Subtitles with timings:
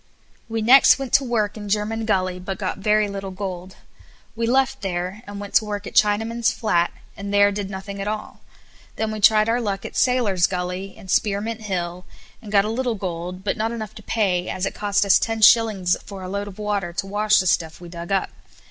[0.49, 3.75] We next went to work in German Gully, but got very little gold.
[4.35, 8.07] We left there and went to work at Chinaman's Flat, and there did nothing at
[8.07, 8.41] all.
[8.95, 12.05] Then we tried our luck at Sailor's Gully, and Spearmint Hill,
[12.41, 15.41] and got a little gold, but not enough to pay, as it cost us ten
[15.43, 18.31] shillings a load for water to wash the stuff we dug up.